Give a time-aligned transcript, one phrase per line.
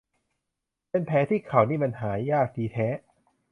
[0.89, 2.87] เป็นแผลที่เข่านี่มันหายยากดีแท้